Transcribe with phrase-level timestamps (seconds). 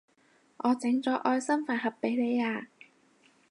[0.57, 2.65] 我整咗愛心飯盒畀你啊